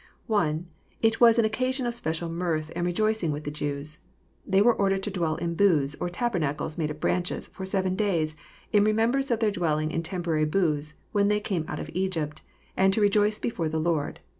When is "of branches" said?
6.89-7.45